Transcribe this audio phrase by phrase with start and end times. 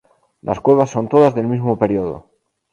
[0.41, 2.25] Las cuevas son todas del mismo período.